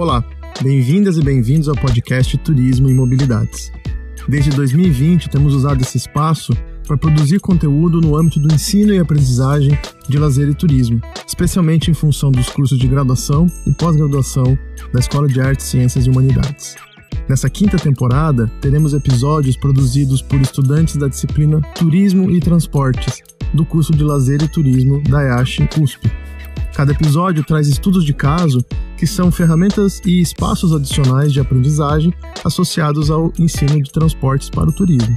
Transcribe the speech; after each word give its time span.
Olá, 0.00 0.24
bem-vindas 0.62 1.18
e 1.18 1.22
bem-vindos 1.22 1.68
ao 1.68 1.76
podcast 1.76 2.38
Turismo 2.38 2.88
e 2.88 2.94
Mobilidades. 2.94 3.70
Desde 4.26 4.48
2020, 4.48 5.28
temos 5.28 5.54
usado 5.54 5.82
esse 5.82 5.98
espaço 5.98 6.54
para 6.86 6.96
produzir 6.96 7.38
conteúdo 7.38 8.00
no 8.00 8.16
âmbito 8.16 8.40
do 8.40 8.50
ensino 8.50 8.94
e 8.94 8.98
aprendizagem 8.98 9.78
de 10.08 10.16
lazer 10.16 10.48
e 10.48 10.54
turismo, 10.54 11.02
especialmente 11.26 11.90
em 11.90 11.94
função 11.94 12.32
dos 12.32 12.48
cursos 12.48 12.78
de 12.78 12.88
graduação 12.88 13.46
e 13.66 13.74
pós-graduação 13.74 14.58
da 14.90 15.00
Escola 15.00 15.28
de 15.28 15.38
Artes, 15.38 15.66
Ciências 15.66 16.06
e 16.06 16.08
Humanidades. 16.08 16.76
Nessa 17.28 17.50
quinta 17.50 17.76
temporada, 17.76 18.50
teremos 18.62 18.94
episódios 18.94 19.58
produzidos 19.58 20.22
por 20.22 20.40
estudantes 20.40 20.96
da 20.96 21.08
disciplina 21.08 21.60
Turismo 21.74 22.30
e 22.30 22.40
Transportes, 22.40 23.20
do 23.52 23.66
curso 23.66 23.92
de 23.92 24.02
Lazer 24.02 24.42
e 24.42 24.48
Turismo 24.48 25.02
da 25.02 25.22
EASH 25.22 25.58
USP. 25.78 26.10
Cada 26.74 26.92
episódio 26.92 27.44
traz 27.44 27.68
estudos 27.68 28.02
de 28.02 28.14
caso, 28.14 28.64
que 29.00 29.06
são 29.06 29.32
ferramentas 29.32 29.98
e 30.04 30.20
espaços 30.20 30.74
adicionais 30.74 31.32
de 31.32 31.40
aprendizagem 31.40 32.12
associados 32.44 33.10
ao 33.10 33.32
ensino 33.38 33.82
de 33.82 33.90
transportes 33.90 34.50
para 34.50 34.68
o 34.68 34.72
turismo. 34.74 35.16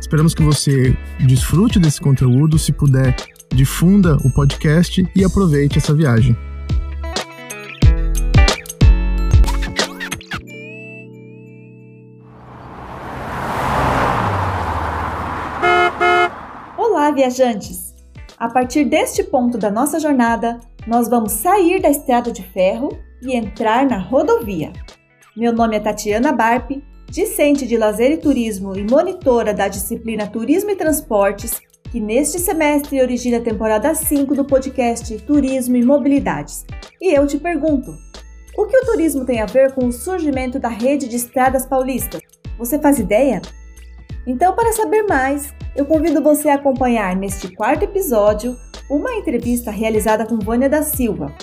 Esperamos 0.00 0.34
que 0.34 0.42
você 0.42 0.96
desfrute 1.26 1.78
desse 1.78 2.00
conteúdo, 2.00 2.58
se 2.58 2.72
puder, 2.72 3.14
difunda 3.54 4.16
o 4.24 4.30
podcast 4.32 5.06
e 5.14 5.22
aproveite 5.22 5.76
essa 5.76 5.92
viagem. 5.92 6.34
Olá, 16.78 17.10
viajantes! 17.10 17.94
A 18.38 18.48
partir 18.48 18.86
deste 18.86 19.22
ponto 19.22 19.58
da 19.58 19.70
nossa 19.70 20.00
jornada, 20.00 20.58
nós 20.86 21.06
vamos 21.06 21.32
sair 21.32 21.82
da 21.82 21.90
estrada 21.90 22.32
de 22.32 22.42
ferro 22.42 22.88
e 23.22 23.36
entrar 23.36 23.86
na 23.86 23.98
rodovia. 23.98 24.72
Meu 25.36 25.52
nome 25.52 25.76
é 25.76 25.80
Tatiana 25.80 26.32
Barpe, 26.32 26.82
discente 27.08 27.66
de 27.66 27.76
lazer 27.76 28.12
e 28.12 28.16
turismo 28.16 28.76
e 28.76 28.82
monitora 28.82 29.52
da 29.52 29.68
disciplina 29.68 30.26
Turismo 30.26 30.70
e 30.70 30.76
Transportes, 30.76 31.60
que 31.90 32.00
neste 32.00 32.38
semestre 32.38 33.00
origina 33.00 33.38
a 33.38 33.42
temporada 33.42 33.94
5 33.94 34.34
do 34.34 34.44
podcast 34.44 35.18
Turismo 35.22 35.76
e 35.76 35.84
Mobilidades. 35.84 36.64
E 37.00 37.12
eu 37.12 37.26
te 37.26 37.38
pergunto: 37.38 37.96
o 38.56 38.66
que 38.66 38.76
o 38.76 38.86
turismo 38.86 39.24
tem 39.24 39.40
a 39.40 39.46
ver 39.46 39.72
com 39.72 39.86
o 39.86 39.92
surgimento 39.92 40.58
da 40.58 40.68
rede 40.68 41.08
de 41.08 41.16
estradas 41.16 41.66
paulistas? 41.66 42.20
Você 42.58 42.78
faz 42.78 42.98
ideia? 42.98 43.40
Então, 44.26 44.54
para 44.54 44.72
saber 44.72 45.02
mais, 45.04 45.52
eu 45.74 45.86
convido 45.86 46.22
você 46.22 46.48
a 46.48 46.54
acompanhar 46.54 47.16
neste 47.16 47.54
quarto 47.54 47.84
episódio 47.84 48.56
uma 48.88 49.12
entrevista 49.14 49.70
realizada 49.70 50.26
com 50.26 50.38
Vânia 50.38 50.68
da 50.68 50.82
Silva. 50.82 51.34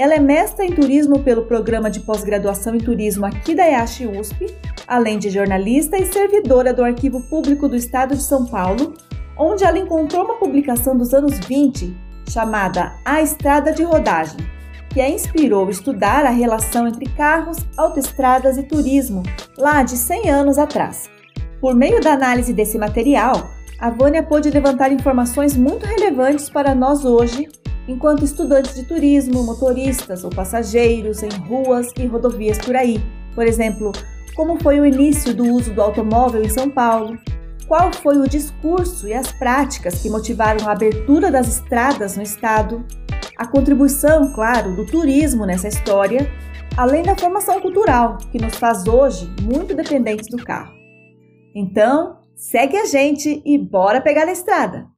Ela 0.00 0.14
é 0.14 0.18
mestra 0.18 0.64
em 0.64 0.72
turismo 0.72 1.18
pelo 1.18 1.44
programa 1.44 1.90
de 1.90 2.00
pós-graduação 2.00 2.74
em 2.74 2.78
turismo 2.78 3.26
aqui 3.26 3.54
da 3.54 3.68
EASH 3.68 4.00
USP, 4.18 4.46
além 4.86 5.18
de 5.18 5.28
jornalista 5.28 5.98
e 5.98 6.10
servidora 6.10 6.72
do 6.72 6.82
Arquivo 6.82 7.20
Público 7.28 7.68
do 7.68 7.76
Estado 7.76 8.16
de 8.16 8.22
São 8.22 8.46
Paulo, 8.46 8.94
onde 9.36 9.62
ela 9.62 9.78
encontrou 9.78 10.24
uma 10.24 10.38
publicação 10.38 10.96
dos 10.96 11.12
anos 11.12 11.38
20 11.40 11.94
chamada 12.30 12.94
A 13.04 13.20
Estrada 13.20 13.74
de 13.74 13.82
Rodagem, 13.82 14.38
que 14.88 15.02
a 15.02 15.10
inspirou 15.10 15.68
estudar 15.68 16.24
a 16.24 16.30
relação 16.30 16.88
entre 16.88 17.04
carros, 17.04 17.58
autoestradas 17.76 18.56
e 18.56 18.62
turismo, 18.62 19.22
lá 19.58 19.82
de 19.82 19.98
100 19.98 20.30
anos 20.30 20.56
atrás. 20.56 21.10
Por 21.60 21.74
meio 21.74 22.00
da 22.00 22.14
análise 22.14 22.54
desse 22.54 22.78
material, 22.78 23.50
a 23.78 23.90
Vânia 23.90 24.22
pôde 24.22 24.48
levantar 24.48 24.90
informações 24.90 25.54
muito 25.54 25.84
relevantes 25.84 26.48
para 26.48 26.74
nós 26.74 27.04
hoje, 27.04 27.50
enquanto 27.88 28.24
estudantes 28.24 28.74
de 28.74 28.84
turismo, 28.84 29.42
motoristas 29.42 30.24
ou 30.24 30.30
passageiros 30.30 31.22
em 31.22 31.28
ruas 31.28 31.88
e 31.98 32.06
rodovias 32.06 32.58
por 32.58 32.76
aí. 32.76 33.02
Por 33.34 33.46
exemplo, 33.46 33.92
como 34.34 34.60
foi 34.60 34.80
o 34.80 34.86
início 34.86 35.34
do 35.34 35.44
uso 35.44 35.72
do 35.72 35.82
automóvel 35.82 36.42
em 36.42 36.48
São 36.48 36.70
Paulo, 36.70 37.18
qual 37.66 37.92
foi 37.92 38.18
o 38.18 38.28
discurso 38.28 39.06
e 39.06 39.14
as 39.14 39.30
práticas 39.32 40.02
que 40.02 40.10
motivaram 40.10 40.68
a 40.68 40.72
abertura 40.72 41.30
das 41.30 41.48
estradas 41.48 42.16
no 42.16 42.22
estado, 42.22 42.84
a 43.36 43.46
contribuição, 43.46 44.32
claro, 44.32 44.74
do 44.74 44.84
turismo 44.84 45.46
nessa 45.46 45.68
história, 45.68 46.30
além 46.76 47.02
da 47.02 47.16
formação 47.16 47.60
cultural 47.60 48.18
que 48.32 48.38
nos 48.38 48.56
faz 48.56 48.86
hoje 48.86 49.30
muito 49.42 49.74
dependentes 49.74 50.28
do 50.28 50.42
carro. 50.42 50.72
Então, 51.54 52.20
Segue 52.40 52.74
a 52.74 52.86
gente 52.86 53.42
e 53.44 53.58
bora 53.58 54.00
pegar 54.00 54.26
a 54.26 54.32
estrada! 54.32 54.88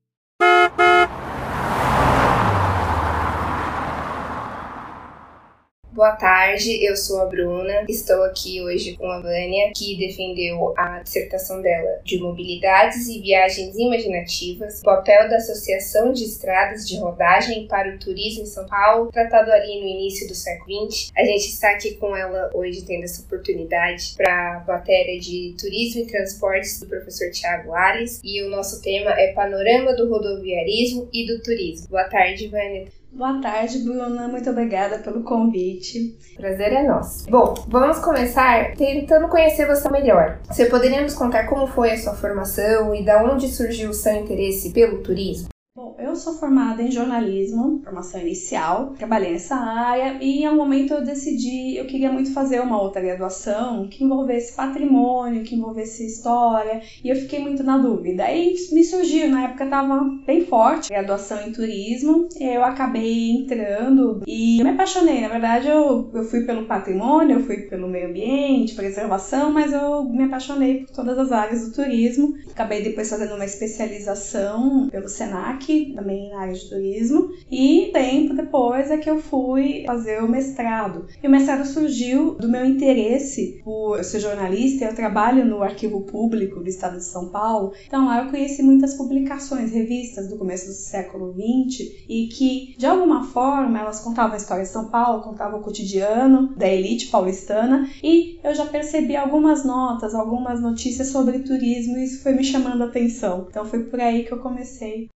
Boa 5.92 6.12
tarde, 6.12 6.82
eu 6.82 6.96
sou 6.96 7.20
a 7.20 7.26
Bruna. 7.26 7.84
Estou 7.86 8.22
aqui 8.24 8.62
hoje 8.62 8.96
com 8.96 9.06
a 9.10 9.20
Vânia, 9.20 9.72
que 9.76 9.98
defendeu 9.98 10.72
a 10.74 11.00
dissertação 11.00 11.60
dela 11.60 12.00
de 12.02 12.18
mobilidades 12.18 13.08
e 13.08 13.20
viagens 13.20 13.76
imaginativas, 13.76 14.80
o 14.80 14.84
papel 14.84 15.28
da 15.28 15.36
Associação 15.36 16.10
de 16.10 16.24
Estradas 16.24 16.88
de 16.88 16.98
Rodagem 16.98 17.66
para 17.66 17.94
o 17.94 17.98
Turismo 17.98 18.44
em 18.44 18.46
São 18.46 18.66
Paulo, 18.66 19.12
tratado 19.12 19.52
ali 19.52 19.82
no 19.82 19.86
início 19.86 20.26
do 20.26 20.34
século 20.34 20.90
XX. 20.90 21.12
A 21.14 21.24
gente 21.24 21.48
está 21.48 21.68
aqui 21.72 21.96
com 21.96 22.16
ela 22.16 22.50
hoje 22.54 22.86
tendo 22.86 23.04
essa 23.04 23.20
oportunidade 23.20 24.14
para 24.16 24.64
a 24.66 24.72
matéria 24.72 25.20
de 25.20 25.54
Turismo 25.60 26.00
e 26.00 26.06
Transportes 26.06 26.80
do 26.80 26.86
professor 26.86 27.30
Tiago 27.30 27.74
Ares 27.74 28.18
e 28.24 28.42
o 28.42 28.48
nosso 28.48 28.80
tema 28.80 29.10
é 29.10 29.34
Panorama 29.34 29.94
do 29.94 30.08
Rodoviarismo 30.08 31.10
e 31.12 31.26
do 31.26 31.42
Turismo. 31.42 31.88
Boa 31.90 32.04
tarde, 32.04 32.48
Vânia. 32.48 33.01
Boa 33.14 33.38
tarde, 33.42 33.78
Bruna. 33.80 34.26
Muito 34.26 34.48
obrigada 34.48 34.98
pelo 34.98 35.22
convite. 35.22 36.16
Prazer 36.34 36.72
é 36.72 36.82
nosso. 36.82 37.30
Bom, 37.30 37.54
vamos 37.68 37.98
começar 37.98 38.74
tentando 38.74 39.28
conhecer 39.28 39.66
você 39.66 39.90
melhor. 39.90 40.40
Você 40.48 40.64
poderia 40.64 41.02
nos 41.02 41.14
contar 41.14 41.46
como 41.46 41.66
foi 41.66 41.92
a 41.92 41.98
sua 41.98 42.14
formação 42.14 42.94
e 42.94 43.04
da 43.04 43.22
onde 43.22 43.48
surgiu 43.48 43.90
o 43.90 43.94
seu 43.94 44.14
interesse 44.14 44.72
pelo 44.72 45.02
turismo? 45.02 45.48
Eu 45.98 46.16
sou 46.16 46.34
formada 46.34 46.82
em 46.82 46.90
jornalismo, 46.90 47.80
formação 47.84 48.20
inicial, 48.20 48.94
trabalhei 48.98 49.32
nessa 49.32 49.56
área 49.56 50.18
e 50.20 50.42
em 50.42 50.48
um 50.48 50.56
momento 50.56 50.94
eu 50.94 51.04
decidi, 51.04 51.76
eu 51.76 51.86
queria 51.86 52.12
muito 52.12 52.32
fazer 52.32 52.60
uma 52.60 52.80
outra 52.80 53.00
graduação 53.00 53.88
que 53.88 54.04
envolvesse 54.04 54.54
patrimônio, 54.54 55.42
que 55.42 55.54
envolvesse 55.54 56.06
história, 56.06 56.82
e 57.02 57.08
eu 57.08 57.16
fiquei 57.16 57.40
muito 57.40 57.62
na 57.62 57.78
dúvida. 57.78 58.24
Aí 58.24 58.54
me 58.72 58.84
surgiu, 58.84 59.28
na 59.28 59.44
época 59.44 59.64
estava 59.64 60.04
bem 60.26 60.44
forte, 60.44 60.88
graduação 60.88 61.46
em 61.46 61.52
turismo, 61.52 62.28
eu 62.40 62.64
acabei 62.64 63.30
entrando 63.30 64.22
e 64.26 64.62
me 64.62 64.70
apaixonei. 64.70 65.20
Na 65.20 65.28
verdade, 65.28 65.68
eu, 65.68 66.10
eu 66.12 66.24
fui 66.24 66.42
pelo 66.42 66.66
patrimônio, 66.66 67.38
eu 67.38 67.44
fui 67.44 67.58
pelo 67.62 67.88
meio 67.88 68.08
ambiente, 68.08 68.74
preservação, 68.74 69.52
mas 69.52 69.72
eu 69.72 70.04
me 70.04 70.24
apaixonei 70.24 70.84
por 70.84 70.90
todas 70.90 71.18
as 71.18 71.32
áreas 71.32 71.66
do 71.66 71.74
turismo. 71.74 72.34
Acabei 72.50 72.82
depois 72.82 73.08
fazendo 73.08 73.34
uma 73.34 73.44
especialização 73.44 74.88
pelo 74.90 75.08
SENAC 75.08 75.81
também 75.94 76.30
na 76.30 76.40
área 76.40 76.54
de 76.54 76.68
turismo, 76.68 77.30
e 77.50 77.90
tempo 77.92 78.34
depois 78.34 78.90
é 78.90 78.96
que 78.96 79.10
eu 79.10 79.18
fui 79.18 79.84
fazer 79.86 80.22
o 80.22 80.28
mestrado. 80.28 81.06
E 81.22 81.26
o 81.26 81.30
mestrado 81.30 81.64
surgiu 81.66 82.34
do 82.34 82.48
meu 82.48 82.64
interesse 82.64 83.60
por 83.64 84.02
ser 84.04 84.20
jornalista, 84.20 84.84
eu 84.84 84.94
trabalho 84.94 85.44
no 85.44 85.62
Arquivo 85.62 86.02
Público 86.02 86.60
do 86.60 86.68
Estado 86.68 86.96
de 86.96 87.04
São 87.04 87.28
Paulo, 87.28 87.72
então 87.86 88.06
lá 88.06 88.24
eu 88.24 88.30
conheci 88.30 88.62
muitas 88.62 88.94
publicações, 88.94 89.72
revistas 89.72 90.28
do 90.28 90.38
começo 90.38 90.66
do 90.66 90.72
século 90.72 91.32
XX 91.32 91.90
e 92.08 92.28
que, 92.28 92.74
de 92.76 92.86
alguma 92.86 93.24
forma, 93.24 93.78
elas 93.78 94.00
contavam 94.00 94.34
a 94.34 94.36
história 94.36 94.64
de 94.64 94.70
São 94.70 94.88
Paulo, 94.88 95.22
contavam 95.22 95.60
o 95.60 95.62
cotidiano 95.62 96.54
da 96.56 96.68
elite 96.68 97.08
paulistana. 97.08 97.88
E 98.02 98.38
eu 98.42 98.54
já 98.54 98.66
percebi 98.66 99.16
algumas 99.16 99.64
notas, 99.64 100.14
algumas 100.14 100.60
notícias 100.60 101.08
sobre 101.08 101.40
turismo 101.40 101.96
e 101.96 102.04
isso 102.04 102.22
foi 102.22 102.32
me 102.32 102.44
chamando 102.44 102.82
a 102.82 102.86
atenção. 102.86 103.46
Então 103.48 103.64
foi 103.64 103.84
por 103.84 104.00
aí 104.00 104.24
que 104.24 104.32
eu 104.32 104.38
comecei 104.38 105.08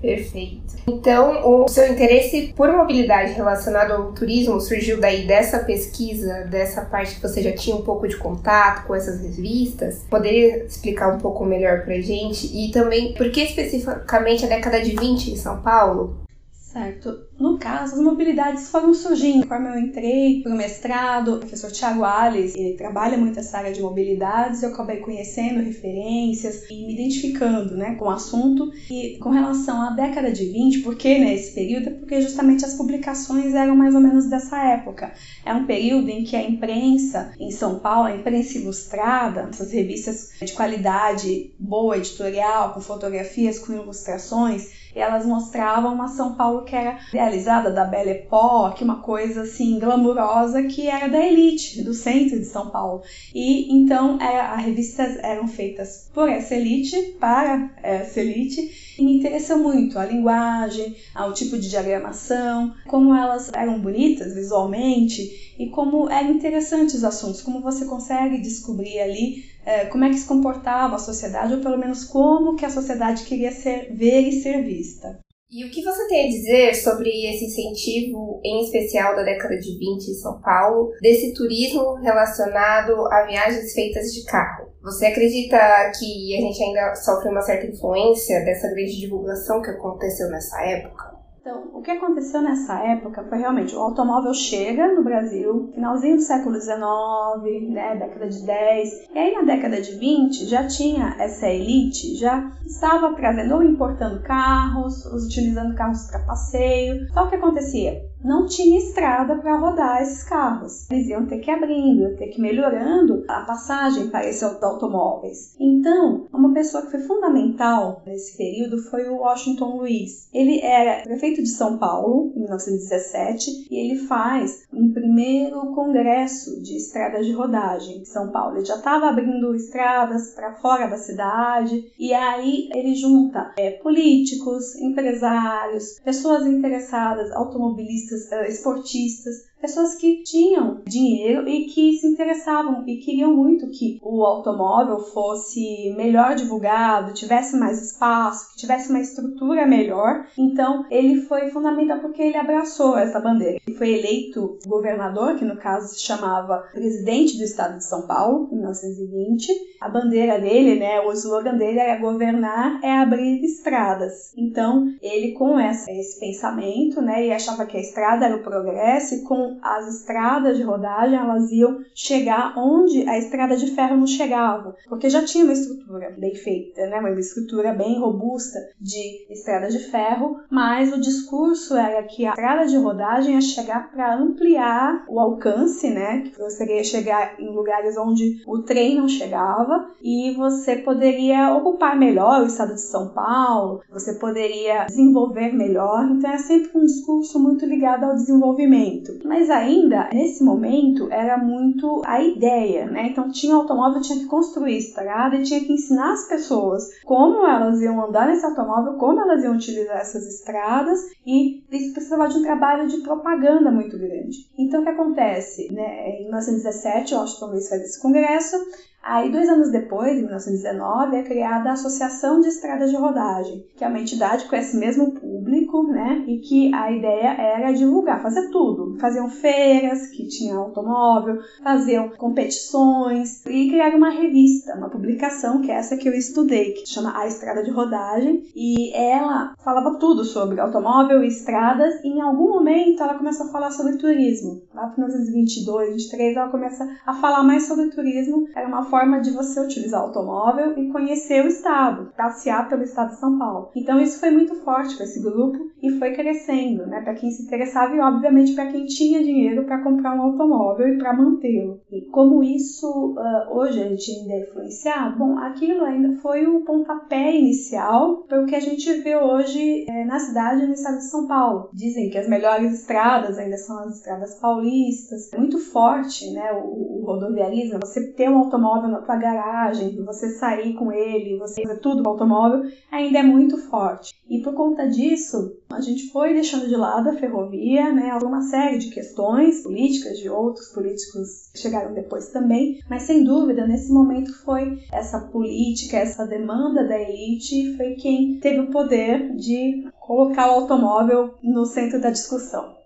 Perfeito. 0.00 0.76
Então, 0.86 1.64
o 1.64 1.68
seu 1.68 1.86
interesse 1.92 2.52
por 2.56 2.72
mobilidade 2.72 3.32
relacionado 3.32 3.92
ao 3.92 4.12
turismo 4.12 4.60
surgiu 4.60 5.00
daí 5.00 5.26
dessa 5.26 5.58
pesquisa, 5.58 6.44
dessa 6.44 6.82
parte 6.82 7.16
que 7.16 7.22
você 7.22 7.42
já 7.42 7.52
tinha 7.52 7.74
um 7.74 7.82
pouco 7.82 8.06
de 8.06 8.16
contato 8.16 8.86
com 8.86 8.94
essas 8.94 9.20
revistas? 9.20 10.04
Poderia 10.08 10.64
explicar 10.64 11.14
um 11.14 11.18
pouco 11.18 11.44
melhor 11.44 11.84
pra 11.84 12.00
gente? 12.00 12.46
E 12.46 12.70
também, 12.70 13.12
por 13.14 13.30
que 13.30 13.40
especificamente 13.40 14.44
a 14.44 14.48
década 14.48 14.80
de 14.80 14.90
20 14.90 15.32
em 15.32 15.36
São 15.36 15.60
Paulo? 15.60 16.27
Certo. 16.72 17.26
No 17.40 17.58
caso, 17.58 17.94
as 17.94 18.00
mobilidades 18.00 18.68
foram 18.68 18.92
surgindo. 18.92 19.44
Conforme 19.44 19.70
eu 19.70 19.78
entrei 19.78 20.42
para 20.42 20.52
o 20.52 20.56
mestrado, 20.56 21.34
o 21.34 21.38
professor 21.38 21.70
Tiago 21.70 22.04
Alves, 22.04 22.54
ele 22.54 22.76
trabalha 22.76 23.16
muito 23.16 23.38
essa 23.38 23.56
área 23.56 23.72
de 23.72 23.80
mobilidades, 23.80 24.62
eu 24.62 24.68
acabei 24.68 24.98
conhecendo 24.98 25.62
referências 25.62 26.68
e 26.68 26.74
me 26.74 26.92
identificando 26.92 27.74
né, 27.74 27.94
com 27.94 28.04
o 28.04 28.10
assunto. 28.10 28.70
E 28.90 29.16
com 29.16 29.30
relação 29.30 29.80
à 29.80 29.90
década 29.92 30.30
de 30.30 30.44
20, 30.44 30.80
por 30.80 30.94
que 30.94 31.18
nesse 31.18 31.54
período? 31.54 31.88
É 31.88 31.92
porque 31.92 32.20
justamente 32.20 32.66
as 32.66 32.74
publicações 32.74 33.54
eram 33.54 33.74
mais 33.74 33.94
ou 33.94 34.00
menos 34.02 34.28
dessa 34.28 34.62
época. 34.62 35.14
É 35.46 35.54
um 35.54 35.64
período 35.64 36.10
em 36.10 36.22
que 36.22 36.36
a 36.36 36.42
imprensa 36.42 37.32
em 37.40 37.50
São 37.50 37.78
Paulo, 37.78 38.08
a 38.08 38.14
imprensa 38.14 38.58
ilustrada, 38.58 39.48
essas 39.50 39.72
revistas 39.72 40.32
de 40.42 40.52
qualidade 40.52 41.54
boa, 41.58 41.96
editorial, 41.96 42.74
com 42.74 42.80
fotografias, 42.82 43.58
com 43.58 43.72
ilustrações, 43.72 44.86
elas 44.94 45.24
mostravam 45.24 45.94
uma 45.94 46.08
São 46.08 46.34
Paulo 46.34 46.64
que 46.68 46.76
era 46.76 46.98
realizada 47.12 47.70
da 47.70 47.84
Belle 47.84 48.10
Époque, 48.10 48.84
uma 48.84 49.00
coisa 49.00 49.42
assim 49.42 49.78
glamurosa 49.78 50.64
que 50.64 50.86
era 50.86 51.08
da 51.08 51.24
elite, 51.24 51.82
do 51.82 51.94
centro 51.94 52.38
de 52.38 52.44
São 52.44 52.70
Paulo. 52.70 53.02
E 53.34 53.72
então 53.72 54.20
é, 54.20 54.40
as 54.40 54.62
revistas 54.62 55.16
eram 55.22 55.48
feitas 55.48 56.10
por 56.12 56.28
essa 56.28 56.54
elite, 56.54 57.16
para 57.18 57.70
essa 57.82 58.20
elite, 58.20 58.96
e 58.98 59.04
me 59.04 59.18
interessou 59.18 59.58
muito 59.58 59.98
a 59.98 60.04
linguagem, 60.04 60.96
o 61.16 61.32
tipo 61.32 61.58
de 61.58 61.68
diagramação, 61.68 62.74
como 62.86 63.14
elas 63.14 63.50
eram 63.54 63.80
bonitas 63.80 64.34
visualmente 64.34 65.54
e 65.58 65.70
como 65.70 66.10
eram 66.10 66.32
interessantes 66.32 66.96
os 66.96 67.04
assuntos, 67.04 67.42
como 67.42 67.62
você 67.62 67.84
consegue 67.86 68.38
descobrir 68.38 69.00
ali 69.00 69.44
é, 69.64 69.84
como 69.84 70.04
é 70.04 70.08
que 70.08 70.18
se 70.18 70.26
comportava 70.26 70.96
a 70.96 70.98
sociedade, 70.98 71.54
ou 71.54 71.60
pelo 71.60 71.76
menos 71.76 72.04
como 72.04 72.56
que 72.56 72.64
a 72.64 72.70
sociedade 72.70 73.24
queria 73.24 73.52
ser, 73.52 73.94
ver 73.94 74.22
e 74.22 74.40
ser 74.40 74.64
vista. 74.64 75.18
E 75.50 75.64
o 75.64 75.70
que 75.70 75.82
você 75.82 76.06
tem 76.08 76.26
a 76.26 76.28
dizer 76.28 76.74
sobre 76.74 77.08
esse 77.08 77.46
incentivo, 77.46 78.38
em 78.44 78.64
especial 78.64 79.16
da 79.16 79.22
década 79.22 79.58
de 79.58 79.78
20 79.78 80.10
em 80.10 80.14
São 80.14 80.38
Paulo, 80.42 80.92
desse 81.00 81.32
turismo 81.32 81.94
relacionado 81.94 83.06
a 83.10 83.24
viagens 83.24 83.72
feitas 83.72 84.12
de 84.12 84.26
carro? 84.26 84.68
Você 84.82 85.06
acredita 85.06 85.56
que 85.98 86.36
a 86.36 86.40
gente 86.42 86.62
ainda 86.62 86.94
sofre 86.96 87.30
uma 87.30 87.40
certa 87.40 87.66
influência 87.66 88.44
dessa 88.44 88.68
grande 88.68 89.00
divulgação 89.00 89.62
que 89.62 89.70
aconteceu 89.70 90.28
nessa 90.28 90.62
época? 90.66 91.07
Então, 91.48 91.70
o 91.72 91.80
que 91.80 91.90
aconteceu 91.90 92.42
nessa 92.42 92.78
época 92.80 93.24
foi 93.24 93.38
realmente 93.38 93.74
o 93.74 93.80
automóvel 93.80 94.34
chega 94.34 94.94
no 94.94 95.02
Brasil, 95.02 95.70
finalzinho 95.72 96.16
do 96.16 96.20
século 96.20 96.60
XIX, 96.60 97.70
né, 97.70 97.96
década 97.96 98.28
de 98.28 98.44
10, 98.44 99.08
e 99.14 99.18
aí 99.18 99.34
na 99.34 99.54
década 99.54 99.80
de 99.80 99.92
20 99.92 100.44
já 100.44 100.66
tinha 100.66 101.16
essa 101.18 101.48
elite, 101.48 102.16
já 102.16 102.52
estava 102.66 103.14
trazendo 103.14 103.54
ou 103.54 103.62
importando 103.62 104.20
carros, 104.20 105.06
utilizando 105.06 105.74
carros 105.74 106.06
para 106.10 106.26
passeio. 106.26 107.10
Só 107.14 107.24
o 107.24 107.30
que 107.30 107.36
acontecia? 107.36 107.98
Não 108.22 108.46
tinha 108.46 108.78
estrada 108.78 109.36
para 109.36 109.56
rodar 109.56 110.02
esses 110.02 110.24
carros. 110.24 110.90
Eles 110.90 111.08
iam 111.08 111.26
ter 111.26 111.38
que 111.38 111.50
abrindo, 111.50 112.02
iam 112.02 112.16
ter 112.16 112.28
que 112.28 112.40
melhorando 112.40 113.24
a 113.28 113.42
passagem 113.42 114.08
para 114.08 114.28
esses 114.28 114.42
automóveis. 114.42 115.54
Então, 115.58 116.26
uma 116.32 116.52
pessoa 116.52 116.84
que 116.84 116.90
foi 116.90 117.00
fundamental 117.00 118.02
nesse 118.06 118.36
período 118.36 118.78
foi 118.78 119.08
o 119.08 119.18
Washington 119.18 119.78
Luiz. 119.78 120.28
Ele 120.32 120.60
era 120.60 121.02
prefeito 121.02 121.42
de 121.42 121.48
São 121.48 121.78
Paulo 121.78 122.32
em 122.34 122.40
1917 122.40 123.68
e 123.70 123.76
ele 123.76 124.00
faz 124.06 124.66
um 124.72 124.92
primeiro 124.92 125.72
congresso 125.74 126.60
de 126.62 126.76
estradas 126.76 127.26
de 127.26 127.32
rodagem 127.32 127.98
em 127.98 128.04
São 128.04 128.30
Paulo. 128.30 128.56
Ele 128.56 128.64
já 128.64 128.76
estava 128.76 129.08
abrindo 129.08 129.54
estradas 129.54 130.34
para 130.34 130.54
fora 130.54 130.86
da 130.86 130.96
cidade 130.96 131.92
e 131.98 132.12
aí 132.12 132.68
ele 132.74 132.94
junta 132.94 133.52
é, 133.56 133.70
políticos, 133.70 134.74
empresários, 134.76 135.98
pessoas 136.04 136.46
interessadas, 136.46 137.30
automobilistas 137.32 138.07
esportistas, 138.12 139.42
pessoas 139.60 139.94
que 139.94 140.22
tinham 140.22 140.80
dinheiro 140.86 141.48
e 141.48 141.66
que 141.66 141.94
se 141.94 142.06
interessavam 142.06 142.84
e 142.86 142.96
queriam 142.96 143.34
muito 143.34 143.68
que 143.70 143.98
o 144.02 144.24
automóvel 144.24 145.00
fosse 145.00 145.92
melhor 145.96 146.34
divulgado, 146.34 147.14
tivesse 147.14 147.56
mais 147.56 147.82
espaço, 147.82 148.50
que 148.52 148.58
tivesse 148.58 148.90
uma 148.90 149.00
estrutura 149.00 149.66
melhor. 149.66 150.26
Então, 150.36 150.84
ele 150.90 151.22
foi 151.22 151.50
fundamental 151.50 151.98
porque 152.00 152.22
ele 152.22 152.36
abraçou 152.36 152.96
essa 152.96 153.20
bandeira. 153.20 153.60
Ele 153.66 153.76
foi 153.76 153.90
eleito 153.90 154.58
governador, 154.66 155.36
que 155.36 155.44
no 155.44 155.56
caso 155.56 155.94
se 155.94 156.00
chamava 156.00 156.68
presidente 156.72 157.36
do 157.36 157.44
estado 157.44 157.78
de 157.78 157.84
São 157.84 158.06
Paulo, 158.06 158.48
em 158.52 158.56
1920. 158.56 159.52
A 159.80 159.88
bandeira 159.88 160.38
dele, 160.38 160.78
né, 160.78 161.00
o 161.00 161.12
slogan 161.12 161.56
dele 161.56 161.78
era 161.78 162.00
governar 162.00 162.80
é 162.82 162.98
abrir 162.98 163.44
estradas. 163.44 164.32
Então, 164.36 164.92
ele 165.00 165.32
com 165.32 165.58
essa, 165.58 165.90
esse 165.90 166.18
pensamento, 166.18 167.00
né, 167.00 167.26
e 167.26 167.32
achava 167.32 167.66
que 167.66 167.76
a 167.76 167.80
estrada 167.80 168.26
era 168.26 168.36
o 168.36 168.42
progresso 168.42 169.14
e 169.14 169.22
com 169.22 169.47
as 169.62 169.86
estradas 169.88 170.56
de 170.56 170.62
rodagem 170.62 171.18
elas 171.18 171.50
iam 171.50 171.80
chegar 171.94 172.54
onde 172.56 173.08
a 173.08 173.18
estrada 173.18 173.56
de 173.56 173.70
ferro 173.70 173.96
não 173.96 174.06
chegava, 174.06 174.76
porque 174.88 175.08
já 175.08 175.24
tinha 175.24 175.44
uma 175.44 175.52
estrutura 175.52 176.14
bem 176.18 176.34
feita, 176.34 176.86
né? 176.86 176.98
uma 176.98 177.10
estrutura 177.10 177.72
bem 177.72 177.98
robusta 177.98 178.58
de 178.80 179.26
estrada 179.30 179.68
de 179.68 179.78
ferro, 179.78 180.40
mas 180.50 180.92
o 180.92 181.00
discurso 181.00 181.76
era 181.76 182.02
que 182.02 182.26
a 182.26 182.30
estrada 182.30 182.66
de 182.66 182.76
rodagem 182.76 183.34
ia 183.34 183.40
chegar 183.40 183.90
para 183.90 184.16
ampliar 184.16 185.04
o 185.08 185.18
alcance, 185.18 185.88
né? 185.90 186.22
que 186.22 186.38
você 186.38 186.64
ia 186.64 186.84
chegar 186.84 187.40
em 187.40 187.50
lugares 187.54 187.96
onde 187.96 188.42
o 188.46 188.62
trem 188.62 188.96
não 188.96 189.08
chegava 189.08 189.90
e 190.02 190.34
você 190.34 190.76
poderia 190.76 191.54
ocupar 191.56 191.96
melhor 191.96 192.42
o 192.42 192.46
estado 192.46 192.74
de 192.74 192.80
São 192.80 193.08
Paulo, 193.08 193.82
você 193.90 194.14
poderia 194.14 194.84
desenvolver 194.84 195.52
melhor, 195.52 196.08
então 196.10 196.30
é 196.30 196.38
sempre 196.38 196.70
um 196.74 196.84
discurso 196.84 197.38
muito 197.38 197.64
ligado 197.64 198.04
ao 198.04 198.14
desenvolvimento. 198.14 199.18
Mas 199.24 199.37
mas 199.38 199.50
ainda, 199.50 200.08
nesse 200.12 200.42
momento, 200.42 201.08
era 201.12 201.38
muito 201.38 202.02
a 202.04 202.20
ideia, 202.20 202.86
né? 202.86 203.06
Então 203.10 203.30
tinha 203.30 203.54
automóvel, 203.54 204.02
tinha 204.02 204.18
que 204.18 204.26
construir 204.26 204.76
estrada 204.76 205.36
e 205.36 205.44
tinha 205.44 205.60
que 205.60 205.72
ensinar 205.72 206.12
as 206.12 206.26
pessoas 206.26 206.82
como 207.04 207.46
elas 207.46 207.80
iam 207.80 208.04
andar 208.04 208.26
nesse 208.26 208.44
automóvel, 208.44 208.94
como 208.94 209.20
elas 209.20 209.44
iam 209.44 209.54
utilizar 209.54 209.98
essas 209.98 210.26
estradas 210.26 210.98
e 211.24 211.62
isso 211.70 211.92
precisava 211.92 212.28
de 212.28 212.38
um 212.38 212.42
trabalho 212.42 212.88
de 212.88 212.96
propaganda 212.98 213.70
muito 213.70 213.96
grande. 213.96 214.38
Então 214.58 214.80
o 214.80 214.82
que 214.82 214.90
acontece? 214.90 215.72
Né? 215.72 216.18
Em 216.18 216.24
1917, 216.24 217.14
Washington 217.14 217.46
Luiz 217.46 217.68
faz 217.68 217.82
esse 217.82 218.02
congresso, 218.02 218.56
Aí, 219.02 219.30
dois 219.30 219.48
anos 219.48 219.70
depois, 219.70 220.18
em 220.18 220.24
1919, 220.24 221.16
é 221.16 221.22
criada 221.22 221.70
a 221.70 221.72
Associação 221.72 222.40
de 222.40 222.48
Estradas 222.48 222.90
de 222.90 222.96
Rodagem, 222.96 223.64
que 223.76 223.84
é 223.84 223.88
uma 223.88 224.00
entidade 224.00 224.44
com 224.46 224.56
esse 224.56 224.76
mesmo 224.76 225.12
público, 225.12 225.84
né? 225.84 226.24
E 226.26 226.38
que 226.38 226.74
a 226.74 226.92
ideia 226.92 227.28
era 227.28 227.72
divulgar, 227.72 228.20
fazer 228.20 228.50
tudo. 228.50 228.98
Faziam 229.00 229.28
feiras, 229.30 230.08
que 230.08 230.26
tinha 230.26 230.56
automóvel, 230.56 231.38
faziam 231.62 232.10
competições 232.10 233.44
e 233.46 233.70
criaram 233.70 233.98
uma 233.98 234.10
revista, 234.10 234.74
uma 234.76 234.90
publicação, 234.90 235.62
que 235.62 235.70
é 235.70 235.76
essa 235.76 235.96
que 235.96 236.08
eu 236.08 236.14
estudei, 236.14 236.72
que 236.72 236.86
chama 236.86 237.16
A 237.16 237.26
Estrada 237.26 237.62
de 237.62 237.70
Rodagem. 237.70 238.44
E 238.54 238.92
ela 238.94 239.54
falava 239.64 239.98
tudo 239.98 240.24
sobre 240.24 240.60
automóvel 240.60 241.22
e 241.22 241.28
estradas. 241.28 241.94
E 242.04 242.08
em 242.08 242.20
algum 242.20 242.48
momento 242.48 243.02
ela 243.02 243.14
começou 243.14 243.46
a 243.46 243.50
falar 243.50 243.70
sobre 243.70 243.96
turismo. 243.96 244.60
Lá 244.74 244.86
para 244.86 245.04
1922, 245.04 245.94
23, 245.94 246.36
ela 246.36 246.48
começa 246.48 246.88
a 247.06 247.14
falar 247.14 247.42
mais 247.42 247.66
sobre 247.66 247.88
turismo. 247.90 248.46
Era 248.54 248.66
uma 248.66 248.87
forma 248.88 249.20
de 249.20 249.30
você 249.30 249.60
utilizar 249.60 250.00
o 250.02 250.06
automóvel 250.06 250.78
e 250.78 250.90
conhecer 250.90 251.44
o 251.44 251.48
estado, 251.48 252.12
passear 252.16 252.68
pelo 252.68 252.82
estado 252.82 253.10
de 253.10 253.20
São 253.20 253.38
Paulo. 253.38 253.70
Então 253.76 254.00
isso 254.00 254.18
foi 254.18 254.30
muito 254.30 254.54
forte 254.56 254.96
para 254.96 255.04
esse 255.04 255.22
grupo 255.22 255.58
e 255.82 255.98
foi 255.98 256.12
crescendo, 256.12 256.86
né, 256.86 257.00
para 257.02 257.14
quem 257.14 257.30
se 257.30 257.42
interessava 257.42 257.94
e 257.94 258.00
obviamente 258.00 258.54
para 258.54 258.66
quem 258.66 258.86
tinha 258.86 259.22
dinheiro 259.22 259.64
para 259.64 259.82
comprar 259.82 260.14
um 260.14 260.22
automóvel 260.22 260.88
e 260.88 260.98
para 260.98 261.12
mantê-lo. 261.12 261.80
E 261.90 262.02
como 262.10 262.42
isso 262.42 263.14
uh, 263.16 263.56
hoje 263.56 263.80
a 263.80 263.88
gente 263.88 264.10
ainda 264.10 264.34
é 264.34 264.40
influenciado, 264.42 265.18
bom, 265.18 265.38
aquilo 265.38 265.84
ainda 265.84 266.16
foi 266.20 266.46
o 266.46 266.64
pontapé 266.64 267.36
inicial 267.36 268.24
para 268.28 268.42
o 268.42 268.46
que 268.46 268.54
a 268.54 268.60
gente 268.60 268.92
vê 269.02 269.16
hoje 269.16 269.86
é, 269.88 270.04
na 270.04 270.18
cidade 270.18 270.64
e 270.64 270.66
no 270.66 270.72
estado 270.72 270.98
de 270.98 271.10
São 271.10 271.26
Paulo. 271.26 271.70
Dizem 271.72 272.10
que 272.10 272.18
as 272.18 272.28
melhores 272.28 272.72
estradas 272.72 273.38
ainda 273.38 273.56
são 273.56 273.78
as 273.80 273.96
estradas 273.96 274.34
paulistas. 274.36 275.32
É 275.32 275.38
muito 275.38 275.58
forte, 275.58 276.30
né, 276.32 276.52
o, 276.52 277.00
o 277.00 277.04
rodoviarismo, 277.04 277.80
você 277.80 278.12
ter 278.12 278.28
um 278.28 278.38
automóvel 278.38 278.77
automóvel 278.78 278.88
na 278.88 279.00
tua 279.00 279.16
garagem, 279.16 280.02
você 280.04 280.30
sair 280.30 280.74
com 280.74 280.92
ele, 280.92 281.38
você 281.38 281.62
fazer 281.62 281.80
tudo 281.80 282.02
com 282.02 282.08
o 282.08 282.12
automóvel, 282.12 282.70
ainda 282.90 283.18
é 283.18 283.22
muito 283.22 283.58
forte. 283.58 284.14
E 284.28 284.40
por 284.42 284.54
conta 284.54 284.88
disso, 284.88 285.56
a 285.70 285.80
gente 285.80 286.10
foi 286.10 286.34
deixando 286.34 286.68
de 286.68 286.76
lado 286.76 287.08
a 287.08 287.14
ferrovia, 287.14 287.92
né, 287.92 288.16
uma 288.22 288.42
série 288.42 288.78
de 288.78 288.90
questões 288.90 289.62
políticas 289.62 290.18
de 290.18 290.28
outros 290.28 290.68
políticos 290.68 291.50
que 291.52 291.58
chegaram 291.58 291.94
depois 291.94 292.28
também, 292.28 292.80
mas 292.88 293.02
sem 293.02 293.24
dúvida, 293.24 293.66
nesse 293.66 293.92
momento 293.92 294.32
foi 294.44 294.78
essa 294.92 295.20
política, 295.20 295.96
essa 295.96 296.26
demanda 296.26 296.86
da 296.86 297.00
elite, 297.00 297.76
foi 297.76 297.94
quem 297.94 298.38
teve 298.38 298.60
o 298.60 298.70
poder 298.70 299.34
de 299.34 299.88
colocar 299.98 300.48
o 300.48 300.60
automóvel 300.60 301.34
no 301.42 301.64
centro 301.64 302.00
da 302.00 302.10
discussão. 302.10 302.78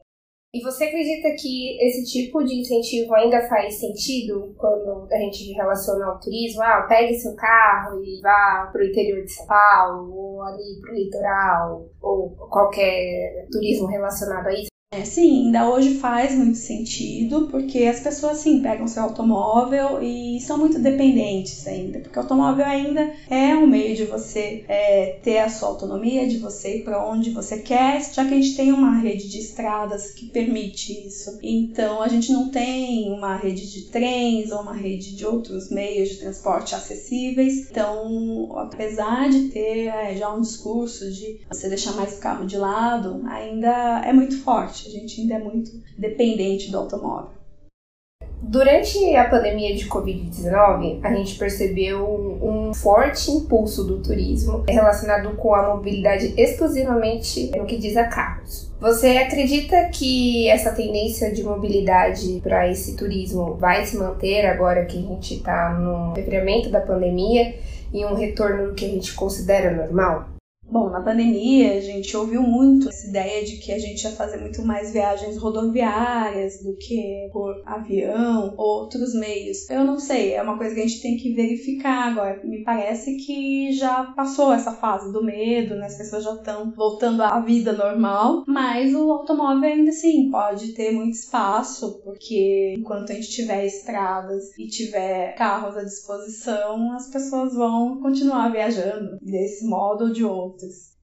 E 0.54 0.62
você 0.62 0.84
acredita 0.84 1.34
que 1.40 1.82
esse 1.82 2.04
tipo 2.12 2.44
de 2.44 2.60
incentivo 2.60 3.14
ainda 3.14 3.40
faz 3.48 3.80
sentido 3.80 4.54
quando 4.58 5.08
a 5.10 5.16
gente 5.16 5.50
relaciona 5.54 6.04
ao 6.04 6.20
turismo? 6.20 6.60
Ah, 6.60 6.84
pegue 6.86 7.14
seu 7.14 7.34
carro 7.34 8.04
e 8.04 8.20
vá 8.20 8.68
para 8.70 8.82
o 8.82 8.84
interior 8.84 9.24
de 9.24 9.32
São 9.32 9.46
Paulo, 9.46 10.14
ou 10.14 10.42
ali 10.42 10.78
para 10.82 10.92
o 10.92 10.94
litoral, 10.94 11.88
ou 12.02 12.30
qualquer 12.50 13.46
turismo 13.50 13.86
relacionado 13.86 14.46
a 14.48 14.52
isso? 14.52 14.71
É, 14.94 15.06
sim, 15.06 15.46
ainda 15.46 15.70
hoje 15.70 15.94
faz 15.94 16.34
muito 16.34 16.58
sentido, 16.58 17.48
porque 17.50 17.84
as 17.84 17.98
pessoas 18.00 18.36
sim 18.36 18.60
pegam 18.60 18.86
seu 18.86 19.04
automóvel 19.04 20.02
e 20.02 20.38
são 20.38 20.58
muito 20.58 20.78
dependentes 20.78 21.66
ainda, 21.66 21.98
porque 21.98 22.18
o 22.18 22.20
automóvel 22.20 22.66
ainda 22.66 23.10
é 23.30 23.56
um 23.56 23.66
meio 23.66 23.96
de 23.96 24.04
você 24.04 24.62
é, 24.68 25.18
ter 25.22 25.38
a 25.38 25.48
sua 25.48 25.68
autonomia, 25.68 26.28
de 26.28 26.36
você 26.36 26.76
ir 26.76 26.84
para 26.84 27.08
onde 27.10 27.30
você 27.30 27.56
quer, 27.56 28.02
já 28.12 28.22
que 28.26 28.34
a 28.34 28.36
gente 28.36 28.54
tem 28.54 28.70
uma 28.70 28.98
rede 28.98 29.30
de 29.30 29.38
estradas 29.38 30.10
que 30.10 30.26
permite 30.26 31.06
isso. 31.06 31.38
Então 31.42 32.02
a 32.02 32.08
gente 32.08 32.30
não 32.30 32.50
tem 32.50 33.10
uma 33.12 33.34
rede 33.34 33.72
de 33.72 33.86
trens 33.86 34.52
ou 34.52 34.60
uma 34.60 34.74
rede 34.74 35.16
de 35.16 35.24
outros 35.24 35.70
meios 35.70 36.10
de 36.10 36.18
transporte 36.18 36.74
acessíveis. 36.74 37.66
Então, 37.70 38.58
apesar 38.58 39.30
de 39.30 39.48
ter 39.48 39.86
é, 39.86 40.14
já 40.14 40.30
um 40.30 40.42
discurso 40.42 41.10
de 41.10 41.40
você 41.48 41.70
deixar 41.70 41.92
mais 41.92 42.18
o 42.18 42.20
carro 42.20 42.44
de 42.44 42.58
lado, 42.58 43.22
ainda 43.24 44.02
é 44.04 44.12
muito 44.12 44.38
forte 44.42 44.81
a 44.88 44.90
gente 44.90 45.20
ainda 45.20 45.34
é 45.34 45.38
muito 45.38 45.70
dependente 45.98 46.70
do 46.70 46.78
automóvel. 46.78 47.42
Durante 48.44 49.14
a 49.14 49.28
pandemia 49.28 49.74
de 49.76 49.88
Covid-19, 49.88 50.98
a 51.04 51.14
gente 51.14 51.38
percebeu 51.38 52.04
um 52.42 52.74
forte 52.74 53.30
impulso 53.30 53.84
do 53.84 54.02
turismo 54.02 54.64
relacionado 54.68 55.36
com 55.36 55.54
a 55.54 55.74
mobilidade 55.74 56.34
exclusivamente 56.36 57.52
no 57.56 57.64
que 57.64 57.78
diz 57.78 57.96
a 57.96 58.04
carros. 58.08 58.68
Você 58.80 59.16
acredita 59.16 59.88
que 59.90 60.48
essa 60.48 60.72
tendência 60.72 61.32
de 61.32 61.44
mobilidade 61.44 62.40
para 62.42 62.68
esse 62.68 62.96
turismo 62.96 63.54
vai 63.54 63.86
se 63.86 63.96
manter 63.96 64.44
agora 64.44 64.86
que 64.86 64.98
a 64.98 65.02
gente 65.02 65.34
está 65.34 65.74
no 65.74 66.12
refriamento 66.12 66.68
da 66.68 66.80
pandemia 66.80 67.54
e 67.94 68.04
um 68.04 68.14
retorno 68.14 68.74
que 68.74 68.84
a 68.84 68.88
gente 68.88 69.14
considera 69.14 69.70
normal? 69.70 70.28
Bom, 70.72 70.88
na 70.88 71.02
pandemia 71.02 71.74
a 71.76 71.80
gente 71.80 72.16
ouviu 72.16 72.40
muito 72.40 72.88
essa 72.88 73.06
ideia 73.06 73.44
de 73.44 73.58
que 73.58 73.72
a 73.72 73.78
gente 73.78 74.02
ia 74.04 74.10
fazer 74.12 74.38
muito 74.38 74.62
mais 74.64 74.90
viagens 74.90 75.36
rodoviárias 75.36 76.62
do 76.62 76.74
que 76.76 77.28
por 77.30 77.60
avião 77.66 78.54
ou 78.56 78.80
outros 78.80 79.14
meios. 79.14 79.68
Eu 79.68 79.84
não 79.84 79.98
sei, 79.98 80.32
é 80.32 80.42
uma 80.42 80.56
coisa 80.56 80.74
que 80.74 80.80
a 80.80 80.86
gente 80.86 81.02
tem 81.02 81.18
que 81.18 81.34
verificar 81.34 82.10
agora. 82.10 82.40
Me 82.42 82.64
parece 82.64 83.18
que 83.18 83.70
já 83.72 84.14
passou 84.16 84.50
essa 84.50 84.72
fase 84.72 85.12
do 85.12 85.22
medo, 85.22 85.74
né? 85.74 85.84
As 85.84 85.98
pessoas 85.98 86.24
já 86.24 86.32
estão 86.36 86.70
voltando 86.70 87.22
à 87.22 87.38
vida 87.40 87.74
normal, 87.74 88.42
mas 88.48 88.94
o 88.94 89.12
automóvel 89.12 89.68
ainda 89.68 89.90
assim 89.90 90.30
pode 90.30 90.72
ter 90.72 90.90
muito 90.92 91.12
espaço, 91.12 92.00
porque 92.02 92.76
enquanto 92.78 93.12
a 93.12 93.14
gente 93.14 93.28
tiver 93.28 93.66
estradas 93.66 94.56
e 94.58 94.68
tiver 94.68 95.34
carros 95.34 95.76
à 95.76 95.84
disposição, 95.84 96.94
as 96.94 97.08
pessoas 97.08 97.54
vão 97.54 98.00
continuar 98.00 98.50
viajando 98.50 99.18
desse 99.20 99.66
modo 99.66 100.04
ou 100.04 100.12
de 100.14 100.24
outro 100.24 100.61
adultos. 100.62 101.01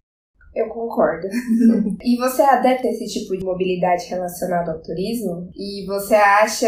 Eu 0.53 0.67
concordo. 0.67 1.27
e 2.03 2.17
você 2.17 2.41
adepta 2.41 2.87
esse 2.87 3.05
tipo 3.07 3.37
de 3.37 3.43
mobilidade 3.43 4.05
relacionada 4.07 4.71
ao 4.71 4.79
turismo? 4.79 5.49
E 5.55 5.85
você 5.85 6.15
acha, 6.15 6.67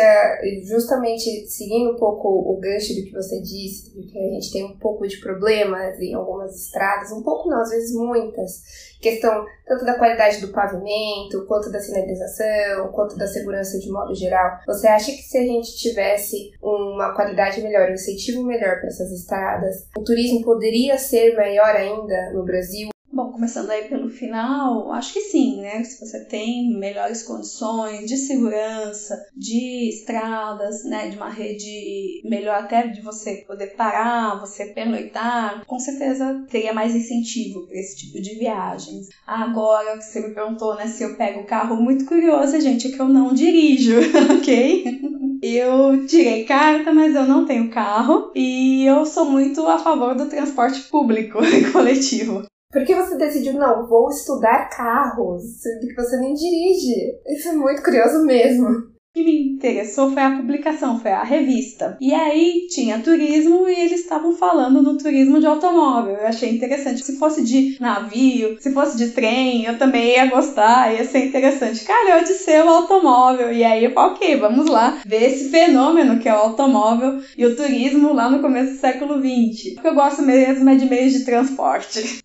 justamente 0.63 1.47
seguindo 1.47 1.91
um 1.91 1.95
pouco 1.95 2.27
o 2.27 2.59
gancho 2.59 2.93
do 2.93 3.03
que 3.03 3.11
você 3.11 3.41
disse, 3.41 3.91
que 3.91 4.19
a 4.19 4.33
gente 4.33 4.51
tem 4.51 4.65
um 4.65 4.77
pouco 4.77 5.07
de 5.07 5.17
problemas 5.17 6.00
em 6.00 6.13
algumas 6.13 6.55
estradas, 6.55 7.11
um 7.11 7.23
pouco 7.23 7.50
não, 7.50 7.61
às 7.61 7.69
vezes 7.69 7.93
muitas, 7.93 8.61
questão 9.01 9.45
tanto 9.65 9.85
da 9.85 9.97
qualidade 9.97 10.41
do 10.41 10.51
pavimento, 10.51 11.45
quanto 11.47 11.71
da 11.71 11.79
sinalização, 11.79 12.91
quanto 12.91 13.17
da 13.17 13.25
segurança 13.25 13.79
de 13.79 13.89
modo 13.89 14.13
geral. 14.13 14.59
Você 14.67 14.88
acha 14.88 15.11
que 15.11 15.23
se 15.23 15.38
a 15.38 15.43
gente 15.43 15.75
tivesse 15.77 16.51
uma 16.61 17.13
qualidade 17.15 17.61
melhor, 17.61 17.89
um 17.89 17.93
incentivo 17.93 18.43
melhor 18.43 18.79
para 18.79 18.88
essas 18.88 19.11
estradas, 19.11 19.88
o 19.97 20.03
turismo 20.03 20.43
poderia 20.43 20.97
ser 20.97 21.35
maior 21.35 21.75
ainda 21.75 22.31
no 22.33 22.43
Brasil? 22.43 22.90
Bom, 23.13 23.34
começando 23.34 23.70
aí 23.70 23.89
pelo 23.89 24.10
final, 24.10 24.89
acho 24.94 25.12
que 25.12 25.20
sim, 25.20 25.60
né? 25.60 25.84
Se 25.84 26.00
você 26.00 26.24
tem 26.24 26.74
melhores 26.77 27.24
condições 27.24 28.08
de 28.08 28.15
segurança, 28.15 29.22
de 29.36 29.89
estradas, 29.89 30.86
né? 30.86 31.10
De 31.10 31.18
uma 31.18 31.30
rede 31.30 32.22
melhor 32.24 32.56
até 32.56 32.88
de 32.88 33.01
você 33.01 33.44
poder 33.46 33.75
parar, 33.75 34.39
você 34.39 34.68
pernoitar, 34.68 35.65
com 35.65 35.77
certeza 35.77 36.46
teria 36.50 36.74
mais 36.74 36.96
incentivo 36.96 37.68
para 37.68 37.77
esse 37.77 37.98
tipo 37.98 38.22
de 38.22 38.36
viagens. 38.36 39.10
Agora, 39.27 40.00
você 40.00 40.25
me 40.25 40.34
perguntou, 40.34 40.75
né? 40.75 40.88
Se 40.88 41.03
eu 41.03 41.18
pego 41.18 41.41
o 41.41 41.46
carro, 41.46 41.82
muito 41.82 42.06
curioso, 42.06 42.62
gente, 42.62 42.88
é 42.88 42.91
que 42.91 43.00
eu 43.00 43.10
não 43.10 43.34
dirijo, 43.34 43.98
ok? 44.39 45.01
Eu 45.41 46.06
tirei 46.08 46.46
carta, 46.46 46.94
mas 46.94 47.13
eu 47.13 47.25
não 47.25 47.46
tenho 47.46 47.70
carro 47.70 48.32
e 48.34 48.86
eu 48.86 49.06
sou 49.06 49.25
muito 49.25 49.68
a 49.68 49.77
favor 49.80 50.15
do 50.15 50.30
transporte 50.30 50.82
público 50.84 51.44
e 51.44 51.70
coletivo. 51.72 52.46
Por 52.72 52.86
que 52.86 52.96
você 52.96 53.18
decidiu, 53.18 53.54
não, 53.54 53.86
vou 53.86 54.10
estudar 54.10 54.70
carros, 54.70 55.44
sendo 55.62 55.88
que 55.88 55.96
você 55.96 56.18
nem 56.18 56.34
dirige? 56.34 57.20
Isso 57.28 57.50
é 57.50 57.54
muito 57.54 57.84
curioso 57.84 58.25
mesmo. 58.25 58.92
O 59.12 59.13
que 59.13 59.25
me 59.25 59.56
interessou 59.56 60.10
foi 60.13 60.24
a 60.24 60.38
publicação, 60.38 60.98
foi 60.98 61.12
a 61.12 61.22
revista. 61.22 61.98
E 62.00 62.13
aí 62.13 62.68
tinha 62.70 62.98
turismo 63.01 63.68
e 63.68 63.78
eles 63.78 64.00
estavam 64.00 64.32
falando 64.32 64.82
no 64.82 64.98
turismo 64.98 65.38
de 65.38 65.46
automóvel. 65.46 66.16
Eu 66.16 66.28
achei 66.28 66.50
interessante. 66.50 67.04
Se 67.04 67.20
fosse 67.20 67.44
de 67.44 67.75
navio, 67.78 68.56
se 68.62 68.72
fosse 68.72 68.98
de 68.98 69.10
trem, 69.10 69.66
eu 69.66 69.78
também 69.78 70.13
ia 70.13 70.28
gostar, 70.28 70.94
ia 70.94 71.04
ser 71.04 71.25
interessante. 71.25 71.84
Cara, 71.84 72.20
eu 72.20 72.24
de 72.24 72.36
ser 72.36 72.63
o 72.63 72.70
automóvel. 72.70 73.51
E 73.51 73.66
aí, 73.66 73.92
ok, 73.94 74.38
vamos 74.38 74.70
lá 74.70 75.01
ver 75.06 75.24
esse 75.24 75.50
fenômeno 75.50 76.18
que 76.18 76.30
é 76.30 76.34
o 76.34 76.38
automóvel 76.38 77.22
e 77.38 77.46
o 77.46 77.54
turismo 77.54 78.13
lá 78.13 78.30
no 78.30 78.42
começo 78.42 78.75
do 78.75 78.80
século 78.80 79.16
XX. 79.16 79.78
O 79.78 79.82
que 79.82 79.88
eu 79.90 79.94
gosto 79.94 80.22
mesmo 80.22 80.70
é 80.70 80.75
de 80.75 80.86
meios 80.86 81.12
de 81.12 81.25
transporte. 81.25 82.20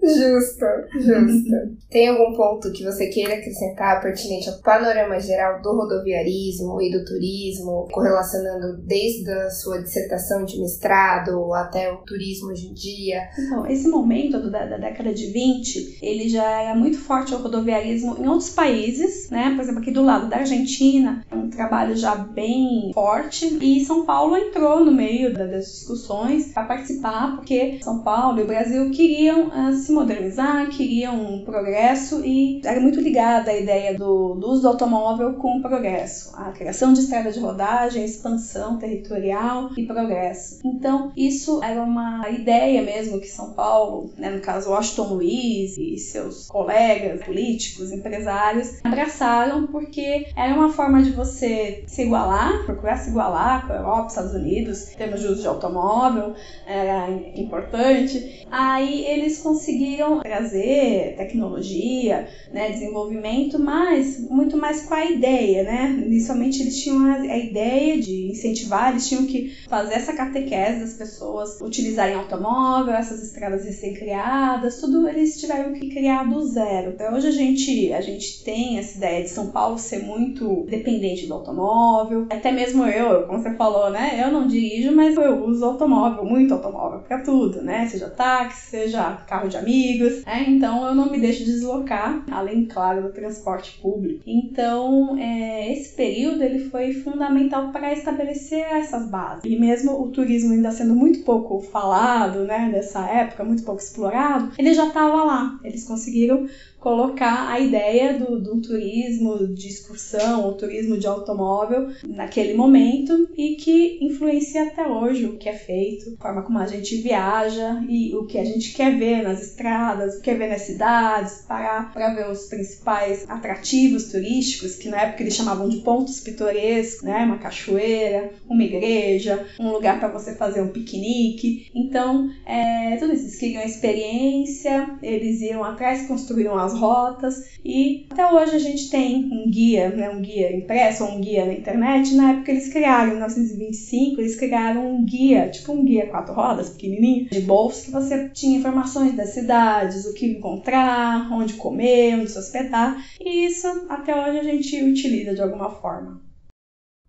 Justo, 0.00 0.64
justo. 0.94 1.76
Tem 1.90 2.08
algum 2.08 2.34
ponto 2.36 2.72
que 2.72 2.84
você 2.84 3.08
queira 3.08 3.34
acrescentar 3.34 4.00
pertinente 4.00 4.48
ao 4.48 4.58
panorama 4.60 5.18
geral 5.18 5.60
do 5.60 5.74
rodoviarismo 5.74 6.80
e 6.80 6.90
do 6.90 7.04
turismo, 7.04 7.88
correlacionando 7.90 8.78
desde 8.78 9.30
a 9.30 9.50
sua 9.50 9.82
dissertação 9.82 10.44
de 10.44 10.60
mestrado 10.60 11.52
até 11.52 11.92
o 11.92 11.98
turismo 11.98 12.50
hoje 12.50 12.68
em 12.68 12.74
dia? 12.74 13.28
Então, 13.38 13.66
esse 13.66 13.88
momento 13.88 14.50
da, 14.50 14.66
da 14.66 14.76
década 14.76 15.12
de 15.12 15.26
20, 15.26 15.98
ele 16.00 16.28
já 16.28 16.62
era 16.62 16.74
muito 16.74 16.98
forte 16.98 17.34
o 17.34 17.38
rodoviarismo 17.38 18.16
em 18.18 18.28
outros 18.28 18.50
países, 18.50 19.28
né? 19.30 19.52
Por 19.54 19.62
exemplo, 19.62 19.80
aqui 19.80 19.90
do 19.90 20.04
lado 20.04 20.28
da 20.28 20.38
Argentina, 20.38 21.24
é 21.30 21.34
um 21.34 21.50
trabalho 21.50 21.96
já 21.96 22.14
bem 22.14 22.92
forte, 22.94 23.58
e 23.60 23.84
São 23.84 24.04
Paulo 24.04 24.36
entrou 24.36 24.84
no 24.84 24.92
meio 24.92 25.34
das 25.34 25.64
discussões 25.64 26.52
para 26.52 26.64
participar, 26.64 27.36
porque 27.36 27.78
São 27.82 28.02
Paulo 28.02 28.38
e 28.38 28.42
o 28.42 28.46
Brasil 28.46 28.90
queriam 28.90 29.48
uh, 29.48 29.72
se 29.88 29.92
modernizar, 29.92 30.68
queriam 30.68 31.42
progresso 31.46 32.22
e 32.22 32.60
era 32.62 32.78
muito 32.78 33.00
ligada 33.00 33.50
a 33.50 33.58
ideia 33.58 33.96
do, 33.96 34.34
do 34.34 34.50
uso 34.50 34.60
do 34.60 34.68
automóvel 34.68 35.32
com 35.34 35.58
o 35.58 35.62
progresso, 35.62 36.30
a 36.36 36.52
criação 36.52 36.92
de 36.92 37.00
estrada 37.00 37.32
de 37.32 37.40
rodagem, 37.40 38.04
expansão 38.04 38.76
territorial 38.76 39.70
e 39.78 39.86
progresso. 39.86 40.60
Então, 40.62 41.10
isso 41.16 41.62
era 41.64 41.82
uma 41.82 42.28
ideia 42.28 42.82
mesmo 42.82 43.18
que 43.18 43.28
São 43.28 43.54
Paulo, 43.54 44.12
né, 44.18 44.28
no 44.28 44.40
caso 44.40 44.70
Washington 44.70 45.14
Luiz 45.14 45.78
e 45.78 45.96
seus 45.96 46.46
colegas 46.46 47.24
políticos, 47.24 47.90
empresários, 47.90 48.78
abraçaram 48.84 49.68
porque 49.68 50.26
era 50.36 50.54
uma 50.54 50.70
forma 50.70 51.02
de 51.02 51.12
você 51.12 51.84
se 51.86 52.02
igualar, 52.02 52.66
procurar 52.66 52.98
se 52.98 53.08
igualar 53.08 53.66
com 53.66 53.72
a 53.72 53.76
Europa, 53.76 54.08
Estados 54.08 54.34
Unidos, 54.34 54.92
em 54.92 54.96
termos 54.98 55.20
de 55.20 55.28
uso 55.28 55.40
de 55.40 55.48
automóvel, 55.48 56.34
era 56.66 57.10
importante. 57.34 58.46
Aí 58.50 59.06
eles 59.06 59.40
conseguiram 59.40 59.77
conseguiram 59.78 60.20
trazer 60.20 61.14
tecnologia, 61.16 62.26
né, 62.52 62.70
desenvolvimento, 62.70 63.58
mas 63.58 64.18
muito 64.28 64.56
mais 64.56 64.82
com 64.82 64.94
a 64.94 65.04
ideia, 65.04 65.62
né? 65.62 66.02
Inicialmente 66.04 66.60
eles 66.62 66.82
tinham 66.82 67.04
a, 67.12 67.36
ideia 67.38 68.00
de 68.00 68.30
incentivar, 68.30 68.90
eles 68.90 69.08
tinham 69.08 69.26
que 69.26 69.56
fazer 69.68 69.94
essa 69.94 70.12
catequese 70.12 70.80
das 70.80 70.94
pessoas 70.94 71.60
utilizarem 71.60 72.16
automóvel, 72.16 72.94
essas 72.94 73.22
estradas 73.22 73.64
recém-criadas, 73.64 74.80
tudo 74.80 75.08
eles 75.08 75.40
tiveram 75.40 75.72
que 75.72 75.88
criar 75.88 76.24
do 76.24 76.44
zero. 76.44 76.92
Então 76.92 77.14
hoje 77.14 77.28
a 77.28 77.32
gente, 77.32 77.92
a 77.92 78.00
gente 78.00 78.42
tem 78.42 78.78
essa 78.78 78.96
ideia 78.96 79.22
de 79.22 79.30
São 79.30 79.50
Paulo 79.50 79.78
ser 79.78 80.02
muito 80.02 80.64
dependente 80.68 81.26
do 81.26 81.34
automóvel, 81.34 82.26
até 82.30 82.50
mesmo 82.50 82.84
eu, 82.84 83.26
como 83.26 83.40
você 83.40 83.54
falou, 83.54 83.90
né? 83.90 84.20
Eu 84.20 84.32
não 84.32 84.48
dirijo, 84.48 84.94
mas 84.94 85.16
eu 85.16 85.44
uso 85.44 85.64
automóvel, 85.64 86.24
muito 86.24 86.52
automóvel 86.54 87.00
para 87.00 87.20
tudo, 87.20 87.62
né? 87.62 87.86
Seja 87.86 88.08
táxi, 88.08 88.70
seja 88.70 89.12
carro 89.26 89.48
de 89.48 89.56
amigo 89.56 89.67
amigos, 89.68 90.24
né? 90.24 90.46
então 90.48 90.86
eu 90.86 90.94
não 90.94 91.10
me 91.10 91.20
deixo 91.20 91.44
deslocar, 91.44 92.24
além, 92.30 92.64
claro, 92.64 93.02
do 93.02 93.12
transporte 93.12 93.78
público. 93.80 94.22
Então, 94.26 95.18
é, 95.18 95.70
esse 95.72 95.94
período 95.94 96.42
ele 96.42 96.70
foi 96.70 96.94
fundamental 96.94 97.70
para 97.70 97.92
estabelecer 97.92 98.60
essas 98.60 99.10
bases. 99.10 99.44
E 99.44 99.58
mesmo 99.58 100.00
o 100.00 100.08
turismo 100.08 100.54
ainda 100.54 100.70
sendo 100.70 100.94
muito 100.94 101.20
pouco 101.20 101.60
falado, 101.60 102.44
né, 102.44 102.70
nessa 102.72 103.06
época, 103.06 103.44
muito 103.44 103.62
pouco 103.62 103.80
explorado, 103.80 104.52
ele 104.58 104.72
já 104.72 104.88
estava 104.88 105.22
lá. 105.24 105.58
Eles 105.62 105.84
conseguiram 105.84 106.46
colocar 106.78 107.50
a 107.50 107.58
ideia 107.58 108.18
do, 108.18 108.40
do 108.40 108.60
turismo 108.60 109.48
de 109.48 109.68
excursão 109.68 110.44
ou 110.44 110.54
turismo 110.54 110.96
de 110.96 111.06
automóvel 111.06 111.88
naquele 112.06 112.54
momento 112.54 113.28
e 113.36 113.56
que 113.56 113.98
influencia 114.00 114.64
até 114.64 114.86
hoje 114.86 115.26
o 115.26 115.36
que 115.36 115.48
é 115.48 115.54
feito, 115.54 116.14
a 116.18 116.22
forma 116.22 116.42
como 116.42 116.58
a 116.58 116.66
gente 116.66 116.96
viaja 116.96 117.84
e 117.88 118.14
o 118.14 118.26
que 118.26 118.38
a 118.38 118.44
gente 118.44 118.72
quer 118.72 118.96
ver 118.96 119.22
nas 119.22 119.42
estradas, 119.42 120.20
quer 120.20 120.38
ver 120.38 120.48
nas 120.48 120.62
cidades, 120.62 121.44
parar 121.46 121.92
para 121.92 122.14
ver 122.14 122.30
os 122.30 122.46
principais 122.46 123.28
atrativos 123.28 124.10
turísticos, 124.10 124.76
que 124.76 124.88
na 124.88 125.02
época 125.02 125.22
eles 125.22 125.34
chamavam 125.34 125.68
de 125.68 125.78
pontos 125.78 126.20
pitorescos, 126.20 127.02
né? 127.02 127.24
Uma 127.24 127.38
cachoeira, 127.38 128.32
uma 128.48 128.62
igreja, 128.62 129.46
um 129.58 129.70
lugar 129.72 129.98
para 129.98 130.08
você 130.08 130.34
fazer 130.34 130.62
um 130.62 130.68
piquenique. 130.68 131.70
Então, 131.74 132.30
é, 132.46 132.96
tudo 132.96 133.12
isso, 133.12 133.24
eles 133.24 133.38
queriam 133.38 133.62
experiência, 133.62 134.96
eles 135.02 135.40
iam 135.40 135.64
atrás, 135.64 136.06
construíam 136.06 136.56
as 136.56 136.77
rotas 136.78 137.34
e 137.64 138.06
até 138.10 138.26
hoje 138.26 138.54
a 138.54 138.58
gente 138.58 138.88
tem 138.90 139.28
um 139.32 139.50
guia, 139.50 139.90
né, 139.90 140.08
um 140.08 140.20
guia 140.20 140.54
impresso 140.56 141.04
ou 141.04 141.10
um 141.10 141.20
guia 141.20 141.44
na 141.44 141.52
internet. 141.52 142.14
Na 142.14 142.32
época 142.32 142.52
eles 142.52 142.68
criaram, 142.72 143.10
em 143.10 143.14
1925, 143.14 144.20
eles 144.20 144.36
criaram 144.36 144.86
um 144.86 145.04
guia, 145.04 145.48
tipo 145.50 145.72
um 145.72 145.84
guia 145.84 146.06
quatro 146.06 146.34
rodas, 146.34 146.70
pequenininho, 146.70 147.28
de 147.30 147.40
bolso, 147.40 147.84
que 147.84 147.90
você 147.90 148.28
tinha 148.30 148.58
informações 148.58 149.14
das 149.14 149.30
cidades, 149.30 150.06
o 150.06 150.14
que 150.14 150.26
encontrar, 150.26 151.32
onde 151.32 151.54
comer, 151.54 152.18
onde 152.18 152.30
se 152.30 152.38
hospedar. 152.38 153.02
E 153.20 153.46
isso 153.46 153.66
até 153.88 154.14
hoje 154.14 154.38
a 154.38 154.42
gente 154.42 154.82
utiliza 154.82 155.34
de 155.34 155.42
alguma 155.42 155.70
forma. 155.70 156.27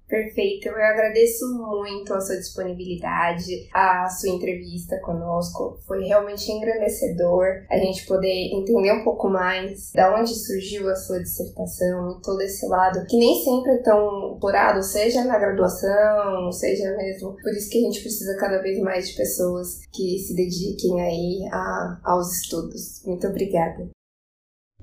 Perfeito, 0.09 0.67
eu 0.67 0.73
agradeço 0.73 1.45
muito 1.55 2.11
a 2.15 2.19
sua 2.19 2.35
disponibilidade, 2.35 3.69
a 3.71 4.09
sua 4.09 4.29
entrevista 4.29 4.99
conosco. 5.01 5.79
Foi 5.85 6.03
realmente 6.03 6.51
engrandecedor 6.51 7.45
a 7.69 7.77
gente 7.77 8.07
poder 8.07 8.49
entender 8.51 8.91
um 8.91 9.03
pouco 9.03 9.29
mais 9.29 9.91
da 9.93 10.19
onde 10.19 10.33
surgiu 10.33 10.89
a 10.89 10.95
sua 10.95 11.19
dissertação 11.19 12.17
e 12.17 12.21
todo 12.23 12.41
esse 12.41 12.65
lado 12.65 13.05
que 13.05 13.17
nem 13.17 13.43
sempre 13.43 13.73
é 13.73 13.83
tão 13.83 14.33
explorado, 14.33 14.81
seja 14.81 15.23
na 15.25 15.37
graduação, 15.37 16.51
seja 16.51 16.95
mesmo. 16.97 17.35
Por 17.43 17.51
isso 17.51 17.69
que 17.69 17.77
a 17.77 17.81
gente 17.81 18.01
precisa 18.01 18.35
cada 18.37 18.59
vez 18.63 18.79
mais 18.79 19.09
de 19.09 19.15
pessoas 19.15 19.81
que 19.93 20.17
se 20.17 20.35
dediquem 20.35 21.01
aí 21.01 21.49
a, 21.51 21.99
aos 22.03 22.33
estudos. 22.33 23.03
Muito 23.05 23.27
obrigada. 23.27 23.87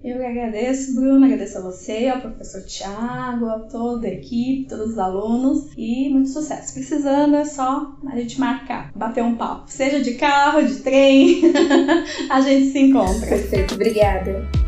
Eu 0.06 0.18
que 0.18 0.24
agradeço, 0.24 0.94
Bruno, 0.94 1.24
agradeço 1.24 1.58
a 1.58 1.62
você, 1.62 2.06
ao 2.06 2.20
professor 2.20 2.62
Tiago, 2.62 3.46
a 3.46 3.58
toda 3.58 4.06
a 4.06 4.12
equipe, 4.12 4.68
todos 4.68 4.92
os 4.92 4.98
alunos 5.00 5.66
e 5.76 6.08
muito 6.08 6.28
sucesso. 6.28 6.74
Precisando 6.74 7.34
é 7.34 7.44
só 7.44 7.92
a 8.06 8.16
gente 8.16 8.38
marcar, 8.38 8.92
bater 8.94 9.24
um 9.24 9.34
papo, 9.34 9.64
seja 9.66 10.00
de 10.00 10.14
carro, 10.14 10.62
de 10.62 10.76
trem, 10.76 11.42
a 12.30 12.40
gente 12.40 12.70
se 12.70 12.78
encontra. 12.78 13.26
Perfeito, 13.26 13.74
obrigada. 13.74 14.65